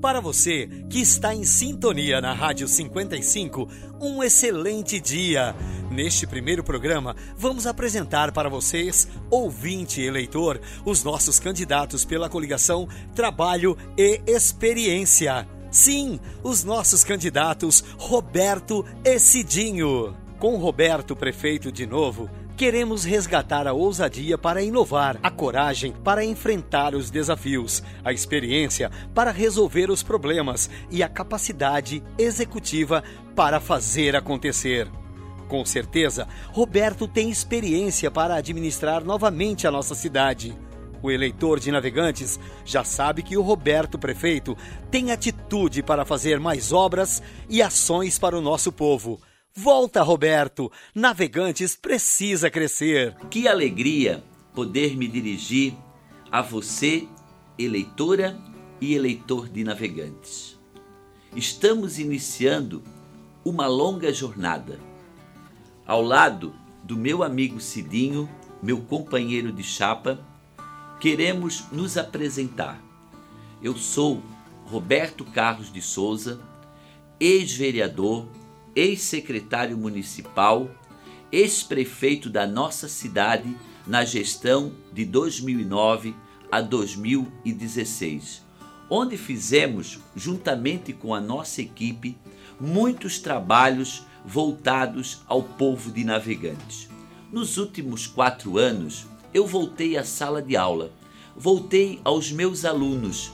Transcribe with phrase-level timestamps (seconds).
[0.00, 3.68] Para você que está em sintonia na Rádio 55,
[4.00, 5.56] um excelente dia.
[5.90, 12.88] Neste primeiro programa, vamos apresentar para vocês, ouvinte e eleitor, os nossos candidatos pela coligação
[13.12, 15.48] Trabalho e Experiência.
[15.70, 20.16] Sim, os nossos candidatos Roberto e Cidinho.
[20.38, 26.92] Com Roberto prefeito de novo, Queremos resgatar a ousadia para inovar, a coragem para enfrentar
[26.92, 33.04] os desafios, a experiência para resolver os problemas e a capacidade executiva
[33.36, 34.90] para fazer acontecer.
[35.46, 40.58] Com certeza, Roberto tem experiência para administrar novamente a nossa cidade.
[41.00, 44.56] O eleitor de Navegantes já sabe que o Roberto Prefeito
[44.90, 49.20] tem atitude para fazer mais obras e ações para o nosso povo
[49.60, 50.70] Volta, Roberto!
[50.94, 53.16] Navegantes precisa crescer.
[53.28, 54.22] Que alegria
[54.54, 55.74] poder me dirigir
[56.30, 57.08] a você,
[57.58, 58.38] eleitora
[58.80, 60.56] e eleitor de Navegantes.
[61.34, 62.84] Estamos iniciando
[63.44, 64.78] uma longa jornada.
[65.84, 66.54] Ao lado
[66.84, 68.30] do meu amigo Cidinho,
[68.62, 70.24] meu companheiro de chapa,
[71.00, 72.80] queremos nos apresentar.
[73.60, 74.22] Eu sou
[74.66, 76.40] Roberto Carlos de Souza,
[77.18, 78.37] ex-vereador
[78.78, 80.70] ex-secretário municipal,
[81.32, 86.14] ex-prefeito da nossa cidade na gestão de 2009
[86.50, 88.46] a 2016,
[88.88, 92.16] onde fizemos, juntamente com a nossa equipe,
[92.60, 96.88] muitos trabalhos voltados ao povo de navegantes.
[97.32, 100.92] Nos últimos quatro anos, eu voltei à sala de aula,
[101.36, 103.32] voltei aos meus alunos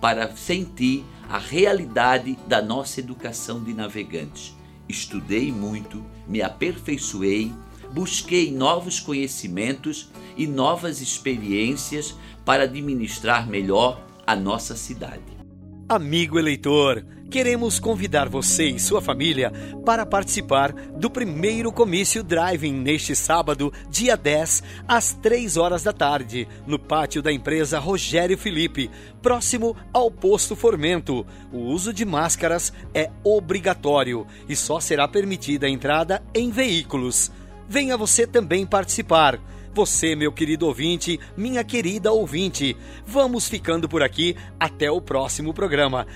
[0.00, 4.56] para sentir a realidade da nossa educação de navegantes
[4.88, 7.52] Estudei muito, me aperfeiçoei,
[7.92, 15.36] busquei novos conhecimentos e novas experiências para administrar melhor a nossa cidade.
[15.88, 19.52] Amigo eleitor, queremos convidar você e sua família
[19.84, 26.48] para participar do primeiro comício driving neste sábado, dia 10, às 3 horas da tarde,
[26.66, 31.26] no pátio da empresa Rogério Felipe, próximo ao posto Formento.
[31.52, 37.30] O uso de máscaras é obrigatório e só será permitida a entrada em veículos.
[37.68, 39.40] Venha você também participar.
[39.74, 42.74] Você, meu querido ouvinte, minha querida ouvinte,
[43.06, 44.34] vamos ficando por aqui.
[44.58, 46.06] Até o próximo programa.